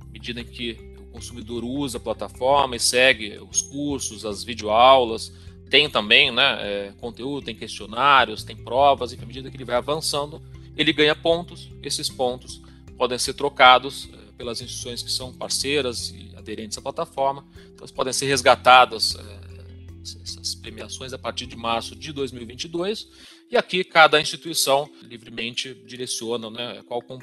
À 0.00 0.12
medida 0.12 0.40
em 0.40 0.44
que 0.44 0.76
o 0.98 1.12
consumidor 1.12 1.64
usa 1.64 1.98
a 1.98 2.00
plataforma 2.00 2.76
e 2.76 2.80
segue 2.80 3.38
os 3.50 3.62
cursos, 3.62 4.24
as 4.24 4.44
videoaulas, 4.44 5.32
tem 5.68 5.88
também 5.88 6.30
né, 6.30 6.58
é, 6.60 6.92
conteúdo, 7.00 7.46
tem 7.46 7.54
questionários, 7.54 8.44
tem 8.44 8.56
provas, 8.56 9.12
e 9.12 9.18
à 9.20 9.26
medida 9.26 9.50
que 9.50 9.56
ele 9.56 9.64
vai 9.64 9.76
avançando, 9.76 10.42
ele 10.76 10.92
ganha 10.92 11.14
pontos. 11.14 11.70
Esses 11.82 12.08
pontos 12.08 12.60
podem 12.96 13.18
ser 13.18 13.34
trocados 13.34 14.10
pelas 14.40 14.62
instituições 14.62 15.02
que 15.02 15.12
são 15.12 15.30
parceiras 15.34 16.14
e 16.16 16.34
aderentes 16.34 16.78
à 16.78 16.80
plataforma. 16.80 17.46
Então, 17.74 17.86
podem 17.88 18.10
ser 18.10 18.24
resgatadas 18.24 19.14
é, 19.14 20.02
essas 20.22 20.54
premiações 20.54 21.12
a 21.12 21.18
partir 21.18 21.44
de 21.44 21.56
março 21.56 21.94
de 21.94 22.10
2022. 22.10 23.06
E 23.50 23.56
aqui 23.58 23.84
cada 23.84 24.18
instituição 24.18 24.90
livremente 25.02 25.74
direciona 25.84 26.48
né, 26.48 26.82
qual, 26.86 27.02
com, 27.02 27.18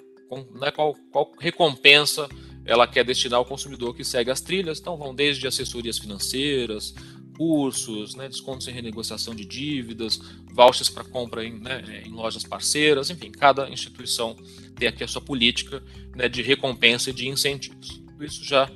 né, 0.60 0.70
qual, 0.70 0.94
qual 1.12 1.32
recompensa 1.40 2.30
ela 2.64 2.86
quer 2.86 3.04
destinar 3.04 3.40
ao 3.40 3.46
consumidor 3.46 3.96
que 3.96 4.04
segue 4.04 4.30
as 4.30 4.40
trilhas. 4.40 4.80
Então, 4.80 4.96
vão 4.96 5.16
desde 5.16 5.48
assessorias 5.48 5.98
financeiras, 5.98 6.94
cursos, 7.38 8.15
né, 8.15 8.27
descontos 8.27 8.67
em 8.67 8.72
renegociação 8.72 9.36
de 9.36 9.46
dívidas, 9.46 10.20
vouchers 10.51 10.89
para 10.89 11.03
compra 11.03 11.46
em, 11.46 11.60
né, 11.60 12.03
em, 12.06 12.12
lojas 12.12 12.44
parceiras, 12.44 13.10
enfim, 13.10 13.32
cada 13.32 13.70
instituição 13.70 14.36
tem 14.75 14.88
aqui 14.88 15.03
a 15.03 15.08
sua 15.08 15.22
política 15.22 15.84
né, 16.15 16.27
de 16.27 16.41
recompensa 16.41 17.12
e 17.12 17.13
de 17.13 17.27
incentivos. 17.27 18.01
Tudo 18.08 18.25
isso 18.25 18.44
já 18.44 18.67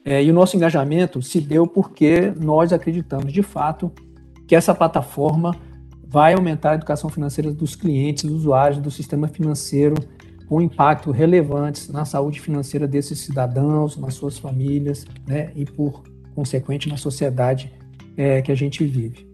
É, 0.05 0.23
e 0.23 0.31
o 0.31 0.35
nosso 0.35 0.57
engajamento 0.57 1.23
se 1.23 1.41
deu 1.41 1.67
porque 1.67 2.33
nós 2.37 2.73
acreditamos, 2.73 3.33
de 3.33 3.43
fato, 3.43 3.91
que 4.47 4.55
essa 4.55 4.75
plataforma 4.75 5.57
vai 6.07 6.35
aumentar 6.35 6.73
a 6.73 6.75
educação 6.75 7.09
financeira 7.09 7.51
dos 7.51 7.75
clientes, 7.75 8.25
dos 8.25 8.41
usuários 8.41 8.79
do 8.79 8.91
sistema 8.91 9.27
financeiro, 9.27 9.95
com 10.47 10.61
impacto 10.61 11.11
relevantes 11.11 11.89
na 11.89 12.05
saúde 12.05 12.41
financeira 12.41 12.87
desses 12.87 13.21
cidadãos, 13.21 13.97
nas 13.97 14.15
suas 14.15 14.39
famílias, 14.39 15.07
né, 15.27 15.51
e 15.57 15.65
por 15.65 16.03
consequente 16.35 16.89
na 16.89 16.97
sociedade 16.97 17.73
é, 18.17 18.43
que 18.43 18.53
a 18.53 18.55
gente 18.55 18.85
vive. 18.85 19.27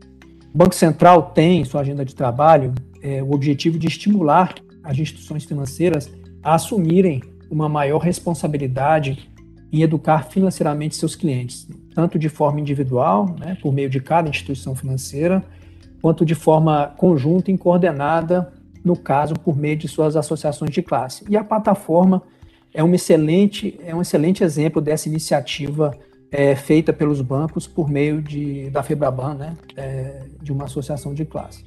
O 0.54 0.58
Banco 0.58 0.74
Central 0.74 1.30
tem 1.32 1.60
em 1.60 1.64
sua 1.64 1.80
agenda 1.80 2.04
de 2.04 2.14
trabalho 2.14 2.72
é, 3.02 3.22
o 3.22 3.32
objetivo 3.32 3.78
de 3.78 3.88
estimular 3.88 4.54
as 4.84 4.98
instituições 4.98 5.44
financeiras 5.44 6.10
a 6.42 6.54
assumirem 6.54 7.22
uma 7.50 7.68
maior 7.68 7.98
responsabilidade 7.98 9.29
em 9.72 9.82
educar 9.82 10.24
financeiramente 10.24 10.96
seus 10.96 11.14
clientes, 11.14 11.68
tanto 11.94 12.18
de 12.18 12.28
forma 12.28 12.60
individual, 12.60 13.34
né, 13.38 13.56
por 13.62 13.72
meio 13.72 13.88
de 13.88 14.00
cada 14.00 14.28
instituição 14.28 14.74
financeira, 14.74 15.44
quanto 16.02 16.24
de 16.24 16.34
forma 16.34 16.92
conjunta 16.96 17.50
e 17.50 17.58
coordenada, 17.58 18.52
no 18.84 18.96
caso, 18.96 19.34
por 19.34 19.56
meio 19.56 19.76
de 19.76 19.86
suas 19.86 20.16
associações 20.16 20.70
de 20.70 20.82
classe. 20.82 21.24
E 21.28 21.36
a 21.36 21.44
plataforma 21.44 22.22
é 22.72 22.82
um 22.82 22.94
excelente, 22.94 23.78
é 23.84 23.94
um 23.94 24.00
excelente 24.00 24.42
exemplo 24.42 24.80
dessa 24.80 25.08
iniciativa 25.08 25.96
é, 26.30 26.54
feita 26.54 26.92
pelos 26.92 27.20
bancos 27.20 27.66
por 27.66 27.90
meio 27.90 28.22
de, 28.22 28.70
da 28.70 28.82
FEBRABAN, 28.82 29.34
né, 29.34 29.56
é, 29.76 30.22
de 30.40 30.52
uma 30.52 30.64
associação 30.64 31.12
de 31.12 31.24
classe. 31.24 31.64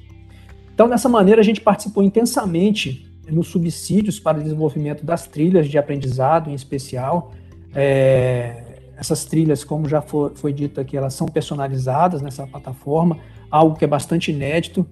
Então, 0.74 0.88
dessa 0.88 1.08
maneira, 1.08 1.40
a 1.40 1.44
gente 1.44 1.60
participou 1.60 2.02
intensamente 2.02 3.08
nos 3.30 3.48
subsídios 3.48 4.18
para 4.18 4.38
o 4.38 4.42
desenvolvimento 4.42 5.04
das 5.04 5.26
trilhas 5.26 5.68
de 5.68 5.78
aprendizado, 5.78 6.50
em 6.50 6.54
especial, 6.54 7.32
é, 7.74 8.74
essas 8.96 9.24
trilhas, 9.24 9.64
como 9.64 9.88
já 9.88 10.00
foi, 10.00 10.52
dito 10.52 10.80
aqui, 10.80 10.96
elas 10.96 11.14
são 11.14 11.26
personalizadas 11.26 12.22
nessa 12.22 12.46
plataforma, 12.46 13.18
algo 13.50 13.76
que 13.76 13.84
é 13.84 13.88
bastante 13.88 14.30
inédito. 14.30 14.86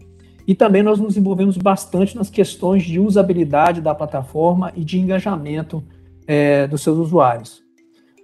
E 0.46 0.54
também 0.54 0.82
nós 0.82 0.98
nos 0.98 1.16
envolvemos 1.16 1.56
bastante 1.56 2.16
nas 2.16 2.28
questões 2.28 2.82
de 2.82 2.98
usabilidade 2.98 3.80
da 3.80 3.94
plataforma 3.94 4.72
e 4.74 4.84
de 4.84 4.98
engajamento 4.98 5.82
é, 6.26 6.66
dos 6.66 6.82
seus 6.82 6.98
usuários. 6.98 7.62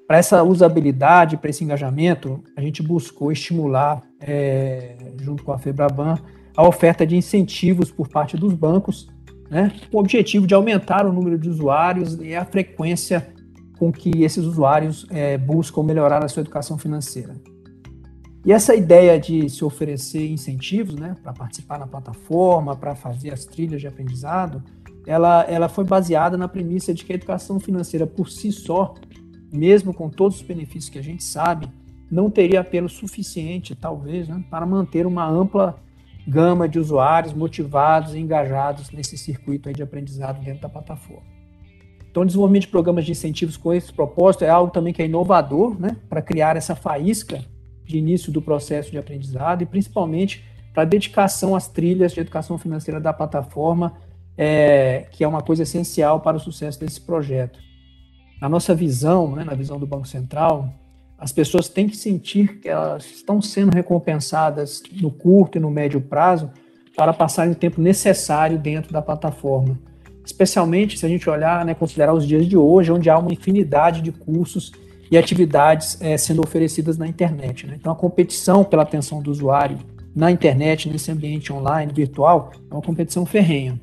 Para 0.07 0.19
essa 0.19 0.43
usabilidade, 0.43 1.37
para 1.37 1.51
esse 1.51 1.63
engajamento, 1.63 2.43
a 2.57 2.61
gente 2.61 2.83
buscou 2.83 3.31
estimular, 3.31 4.03
é, 4.21 4.97
junto 5.21 5.45
com 5.45 5.53
a 5.53 5.59
Febraban, 5.59 6.17
a 6.57 6.67
oferta 6.67 7.07
de 7.07 7.15
incentivos 7.15 7.91
por 7.91 8.09
parte 8.09 8.37
dos 8.37 8.53
bancos, 8.55 9.09
né, 9.49 9.71
com 9.91 9.99
o 9.99 10.01
objetivo 10.01 10.47
de 10.47 10.55
aumentar 10.55 11.07
o 11.07 11.13
número 11.13 11.39
de 11.39 11.49
usuários 11.49 12.19
e 12.21 12.35
a 12.35 12.45
frequência 12.45 13.29
com 13.79 13.93
que 13.93 14.23
esses 14.23 14.45
usuários 14.45 15.07
é, 15.11 15.39
buscam 15.39 15.83
melhorar 15.83 16.25
a 16.25 16.29
sua 16.29 16.41
educação 16.41 16.77
financeira. 16.77 17.35
E 18.45 18.53
essa 18.53 18.75
ideia 18.75 19.19
de 19.19 19.49
se 19.49 19.65
oferecer 19.65 20.27
incentivos 20.31 20.95
né, 20.95 21.15
para 21.23 21.33
participar 21.33 21.79
na 21.79 21.87
plataforma, 21.87 22.77
para 22.77 22.95
fazer 22.95 23.33
as 23.33 23.45
trilhas 23.45 23.81
de 23.81 23.87
aprendizado, 23.87 24.63
ela, 25.07 25.43
ela 25.45 25.69
foi 25.69 25.85
baseada 25.85 26.37
na 26.37 26.49
premissa 26.49 26.95
de 26.95 27.05
que 27.05 27.13
a 27.13 27.15
educação 27.15 27.59
financeira 27.61 28.07
por 28.07 28.31
si 28.31 28.53
só, 28.53 28.95
mesmo 29.53 29.93
com 29.95 30.09
todos 30.09 30.41
os 30.41 30.43
benefícios 30.43 30.89
que 30.89 30.99
a 30.99 31.03
gente 31.03 31.25
sabe, 31.25 31.69
não 32.11 32.31
teria 32.31 32.61
apelo 32.61 32.89
suficiente, 32.89 33.75
talvez, 33.75 34.29
né, 34.29 34.43
para 34.51 34.65
manter 34.65 35.07
uma 35.07 35.29
ampla 35.29 35.79
gama 36.27 36.69
de 36.69 36.79
usuários 36.79 37.33
motivados 37.33 38.15
e 38.15 38.19
engajados 38.19 38.91
nesse 38.91 39.17
circuito 39.17 39.73
de 39.73 39.83
aprendizado 39.83 40.43
dentro 40.43 40.63
da 40.63 40.69
plataforma. 40.69 41.38
Então, 42.19 42.25
o 42.25 42.27
desenvolvimento 42.27 42.63
de 42.63 42.69
programas 42.69 43.05
de 43.05 43.13
incentivos 43.13 43.57
com 43.57 43.73
esse 43.73 43.93
propósito 43.93 44.45
é 44.45 44.49
algo 44.49 44.73
também 44.73 44.93
que 44.93 45.01
é 45.01 45.05
inovador, 45.05 45.81
né, 45.81 45.97
para 46.09 46.21
criar 46.21 46.57
essa 46.57 46.75
faísca 46.75 47.45
de 47.85 47.97
início 47.97 48.33
do 48.33 48.43
processo 48.43 48.91
de 48.91 48.99
aprendizado 48.99 49.63
e 49.63 49.67
principalmente 49.67 50.45
para 50.75 50.83
a 50.83 50.85
dedicação 50.85 51.55
às 51.55 51.69
trilhas 51.69 52.13
de 52.13 52.19
educação 52.19 52.59
financeira 52.59 53.01
da 53.01 53.13
plataforma, 53.13 53.95
é, 54.37 55.07
que 55.13 55.23
é 55.23 55.29
uma 55.29 55.43
coisa 55.43 55.63
essencial 55.63 56.19
para 56.19 56.37
o 56.37 56.41
sucesso 56.41 56.81
desse 56.81 57.01
projeto. 57.01 57.61
na 58.41 58.49
nossa 58.49 58.75
visão, 58.75 59.37
né, 59.37 59.45
na 59.45 59.55
visão 59.55 59.79
do 59.79 59.87
Banco 59.87 60.09
Central, 60.09 60.69
as 61.17 61.31
pessoas 61.31 61.69
têm 61.69 61.89
que 61.89 61.97
sentir 61.97 62.59
que 62.59 62.69
elas 62.69 63.05
estão 63.05 63.41
sendo 63.41 63.73
recompensadas 63.73 64.83
no 65.01 65.13
curto 65.13 65.57
e 65.57 65.61
no 65.61 65.71
médio 65.71 66.01
prazo 66.01 66.51
para 66.97 67.13
passarem 67.13 67.53
o 67.53 67.57
tempo 67.57 67.81
necessário 67.81 68.59
dentro 68.59 68.93
da 68.93 69.01
plataforma. 69.01 69.79
Especialmente 70.29 70.99
se 70.99 71.07
a 71.07 71.09
gente 71.09 71.29
olhar, 71.29 71.65
né, 71.65 71.73
considerar 71.73 72.13
os 72.13 72.27
dias 72.27 72.47
de 72.47 72.55
hoje, 72.55 72.93
onde 72.93 73.09
há 73.09 73.19
uma 73.19 73.33
infinidade 73.33 74.03
de 74.03 74.13
cursos 74.13 74.71
e 75.11 75.17
atividades 75.17 75.97
é, 76.03 76.19
sendo 76.19 76.43
oferecidas 76.43 76.99
na 76.99 77.09
internet. 77.09 77.67
Né? 77.67 77.77
Então, 77.81 77.91
a 77.91 77.97
competição 77.97 78.63
pela 78.63 78.83
atenção 78.83 79.23
do 79.23 79.31
usuário 79.31 79.79
na 80.15 80.31
internet, 80.31 80.87
nesse 80.87 81.11
ambiente 81.11 81.51
online, 81.51 81.91
virtual, 81.95 82.53
é 82.71 82.75
uma 82.75 82.83
competição 82.83 83.25
ferrenha. 83.25 83.81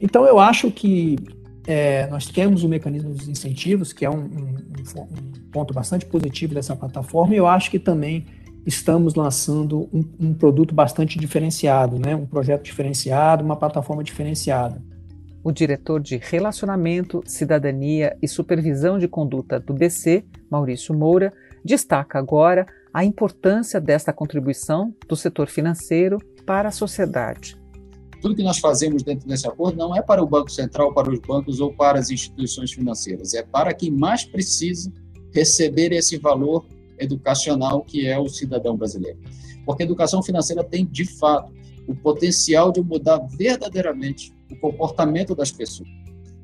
Então, 0.00 0.24
eu 0.24 0.38
acho 0.38 0.70
que 0.70 1.18
é, 1.66 2.06
nós 2.06 2.26
temos 2.26 2.62
o 2.62 2.68
mecanismo 2.68 3.12
dos 3.12 3.26
incentivos, 3.26 3.92
que 3.92 4.04
é 4.04 4.10
um, 4.10 4.20
um, 4.20 4.54
um, 5.00 5.50
ponto 5.50 5.74
bastante 5.74 6.06
positivo 6.06 6.54
dessa 6.54 6.76
plataforma, 6.76 7.34
e 7.34 7.38
eu 7.38 7.48
acho 7.48 7.72
que 7.72 7.78
também 7.80 8.24
estamos 8.64 9.16
lançando 9.16 9.88
um, 9.92 10.04
um 10.20 10.32
produto 10.32 10.72
bastante 10.72 11.18
diferenciado, 11.18 11.98
né? 11.98 12.14
um 12.14 12.24
projeto 12.24 12.62
diferenciado, 12.62 13.44
uma 13.44 13.56
plataforma 13.56 14.04
diferenciada. 14.04 14.80
O 15.42 15.50
diretor 15.50 16.00
de 16.00 16.18
Relacionamento, 16.18 17.22
Cidadania 17.24 18.14
e 18.20 18.28
Supervisão 18.28 18.98
de 18.98 19.08
Conduta 19.08 19.58
do 19.58 19.72
BC, 19.72 20.24
Maurício 20.50 20.94
Moura, 20.94 21.32
destaca 21.64 22.18
agora 22.18 22.66
a 22.92 23.04
importância 23.04 23.80
desta 23.80 24.12
contribuição 24.12 24.94
do 25.08 25.16
setor 25.16 25.48
financeiro 25.48 26.18
para 26.44 26.68
a 26.68 26.72
sociedade. 26.72 27.58
Tudo 28.20 28.34
que 28.34 28.42
nós 28.42 28.58
fazemos 28.58 29.02
dentro 29.02 29.26
desse 29.26 29.48
acordo 29.48 29.78
não 29.78 29.96
é 29.96 30.02
para 30.02 30.22
o 30.22 30.26
Banco 30.26 30.50
Central, 30.50 30.92
para 30.92 31.10
os 31.10 31.18
bancos 31.20 31.58
ou 31.58 31.72
para 31.72 31.98
as 31.98 32.10
instituições 32.10 32.72
financeiras, 32.72 33.32
é 33.32 33.42
para 33.42 33.72
quem 33.72 33.90
mais 33.90 34.24
precisa 34.24 34.92
receber 35.32 35.90
esse 35.92 36.18
valor 36.18 36.66
educacional 36.98 37.82
que 37.82 38.06
é 38.06 38.18
o 38.18 38.28
cidadão 38.28 38.76
brasileiro. 38.76 39.18
Porque 39.64 39.84
a 39.84 39.86
educação 39.86 40.22
financeira 40.22 40.62
tem, 40.62 40.84
de 40.84 41.06
fato, 41.18 41.50
o 41.86 41.94
potencial 41.94 42.70
de 42.70 42.82
mudar 42.82 43.18
verdadeiramente 43.38 44.34
o 44.50 44.56
comportamento 44.56 45.34
das 45.34 45.50
pessoas, 45.50 45.88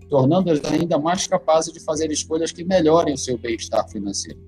tornando-as 0.09 0.65
ainda 0.65 0.99
mais 0.99 1.27
capazes 1.27 1.73
de 1.73 1.81
fazer 1.81 2.11
escolhas 2.11 2.53
que 2.53 2.65
melhorem 2.65 3.15
o 3.15 3.19
seu 3.19 3.37
bem-estar 3.37 3.89
financeiro. 3.89 4.41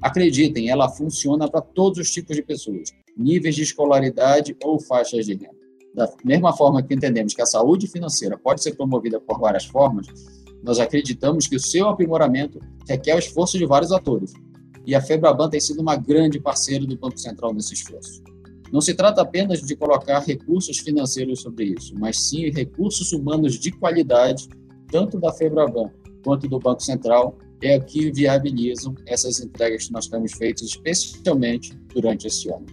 Acreditem, 0.00 0.70
ela 0.70 0.88
funciona 0.88 1.48
para 1.48 1.60
todos 1.60 1.98
os 1.98 2.10
tipos 2.10 2.34
de 2.34 2.42
pessoas, 2.42 2.90
níveis 3.16 3.54
de 3.54 3.62
escolaridade 3.62 4.56
ou 4.64 4.80
faixas 4.80 5.26
de 5.26 5.34
renda. 5.34 5.60
Da 5.94 6.10
mesma 6.24 6.52
forma 6.52 6.82
que 6.82 6.94
entendemos 6.94 7.34
que 7.34 7.42
a 7.42 7.46
saúde 7.46 7.86
financeira 7.86 8.38
pode 8.38 8.62
ser 8.62 8.76
promovida 8.76 9.20
por 9.20 9.38
várias 9.38 9.66
formas, 9.66 10.06
nós 10.62 10.78
acreditamos 10.78 11.46
que 11.46 11.56
o 11.56 11.60
seu 11.60 11.88
aprimoramento 11.88 12.60
requer 12.88 13.16
o 13.16 13.18
esforço 13.18 13.58
de 13.58 13.66
vários 13.66 13.92
atores. 13.92 14.32
E 14.86 14.94
a 14.94 15.00
Febraban 15.00 15.48
tem 15.48 15.60
sido 15.60 15.80
uma 15.80 15.96
grande 15.96 16.40
parceira 16.40 16.86
do 16.86 16.96
Banco 16.96 17.18
Central 17.18 17.52
nesse 17.52 17.74
esforço. 17.74 18.22
Não 18.72 18.80
se 18.80 18.94
trata 18.94 19.22
apenas 19.22 19.60
de 19.60 19.74
colocar 19.74 20.20
recursos 20.20 20.78
financeiros 20.78 21.42
sobre 21.42 21.74
isso, 21.76 21.94
mas 21.98 22.28
sim 22.28 22.50
recursos 22.50 23.12
humanos 23.12 23.58
de 23.58 23.72
qualidade, 23.72 24.48
tanto 24.90 25.18
da 25.18 25.32
Febraban 25.32 25.90
quanto 26.24 26.48
do 26.48 26.58
Banco 26.58 26.82
Central, 26.82 27.36
é 27.62 27.78
que 27.78 28.10
viabilizam 28.12 28.94
essas 29.06 29.40
entregas 29.40 29.86
que 29.86 29.92
nós 29.92 30.06
temos 30.06 30.32
feito, 30.32 30.64
especialmente 30.64 31.76
durante 31.92 32.26
esse 32.26 32.50
ano. 32.50 32.66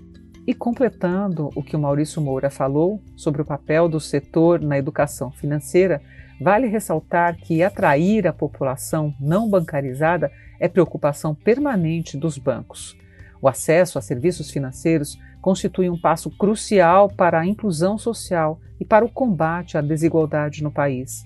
E 0.45 0.53
completando 0.53 1.49
o 1.55 1.63
que 1.63 1.75
o 1.75 1.79
Maurício 1.79 2.21
Moura 2.21 2.49
falou 2.49 3.01
sobre 3.15 3.41
o 3.41 3.45
papel 3.45 3.89
do 3.89 3.99
setor 3.99 4.61
na 4.61 4.77
educação 4.77 5.29
financeira, 5.31 6.01
vale 6.39 6.67
ressaltar 6.67 7.35
que 7.37 7.61
atrair 7.61 8.27
a 8.27 8.33
população 8.33 9.13
não 9.19 9.49
bancarizada 9.49 10.31
é 10.59 10.67
preocupação 10.69 11.35
permanente 11.35 12.15
dos 12.15 12.37
bancos. 12.37 12.95
O 13.41 13.47
acesso 13.47 13.99
a 13.99 14.01
serviços 14.01 14.49
financeiros 14.49 15.17
constitui 15.47 15.89
um 15.89 15.97
passo 15.97 16.29
crucial 16.29 17.07
para 17.07 17.39
a 17.39 17.45
inclusão 17.45 17.97
social 17.97 18.59
e 18.77 18.83
para 18.83 19.05
o 19.05 19.09
combate 19.09 19.77
à 19.77 19.81
desigualdade 19.81 20.61
no 20.61 20.69
país. 20.69 21.23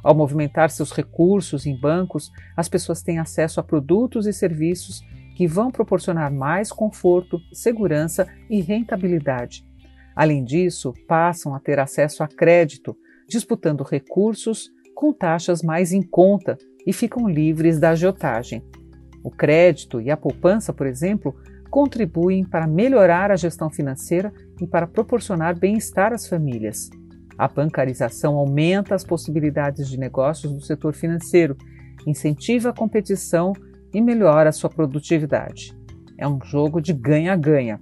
Ao 0.00 0.14
movimentar 0.14 0.70
seus 0.70 0.92
recursos 0.92 1.66
em 1.66 1.76
bancos, 1.76 2.30
as 2.56 2.68
pessoas 2.68 3.02
têm 3.02 3.18
acesso 3.18 3.58
a 3.58 3.64
produtos 3.64 4.28
e 4.28 4.32
serviços 4.32 5.02
que 5.34 5.48
vão 5.48 5.72
proporcionar 5.72 6.32
mais 6.32 6.70
conforto, 6.70 7.40
segurança 7.52 8.28
e 8.48 8.60
rentabilidade. 8.60 9.66
Além 10.14 10.44
disso, 10.44 10.94
passam 11.08 11.52
a 11.52 11.58
ter 11.58 11.80
acesso 11.80 12.22
a 12.22 12.28
crédito, 12.28 12.96
disputando 13.28 13.82
recursos 13.82 14.70
com 14.94 15.12
taxas 15.12 15.64
mais 15.64 15.92
em 15.92 16.00
conta 16.00 16.56
e 16.86 16.92
ficam 16.92 17.28
livres 17.28 17.80
da 17.80 17.90
agiotagem. 17.90 18.62
O 19.24 19.32
crédito 19.32 20.00
e 20.00 20.12
a 20.12 20.16
poupança, 20.16 20.72
por 20.72 20.86
exemplo, 20.86 21.34
contribuem 21.74 22.44
para 22.44 22.68
melhorar 22.68 23.32
a 23.32 23.36
gestão 23.36 23.68
financeira 23.68 24.32
e 24.60 24.64
para 24.64 24.86
proporcionar 24.86 25.58
bem-estar 25.58 26.12
às 26.12 26.28
famílias. 26.28 26.88
A 27.36 27.48
bancarização 27.48 28.36
aumenta 28.36 28.94
as 28.94 29.02
possibilidades 29.02 29.88
de 29.88 29.98
negócios 29.98 30.52
do 30.52 30.60
setor 30.60 30.94
financeiro, 30.94 31.56
incentiva 32.06 32.68
a 32.68 32.72
competição 32.72 33.52
e 33.92 34.00
melhora 34.00 34.50
a 34.50 34.52
sua 34.52 34.70
produtividade. 34.70 35.76
É 36.16 36.28
um 36.28 36.38
jogo 36.44 36.80
de 36.80 36.92
ganha-ganha. 36.92 37.80